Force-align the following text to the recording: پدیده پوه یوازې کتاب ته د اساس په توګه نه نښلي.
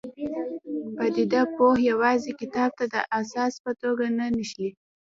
پدیده 0.95 1.41
پوه 1.55 1.75
یوازې 1.91 2.31
کتاب 2.41 2.69
ته 2.79 2.85
د 2.93 2.95
اساس 3.19 3.53
په 3.63 3.71
توګه 3.81 4.05
نه 4.17 4.25
نښلي. 4.35 4.69